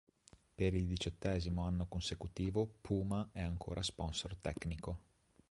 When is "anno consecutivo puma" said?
1.63-3.29